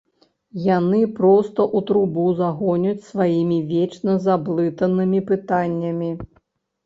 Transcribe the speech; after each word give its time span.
Яны 0.77 1.01
проста 1.17 1.59
ў 1.65 1.79
трубу 1.89 2.23
загоняць 2.39 3.07
сваімі 3.11 3.59
вечна 3.73 4.15
заблытанымі 4.25 5.19
пытаннямі. 5.33 6.11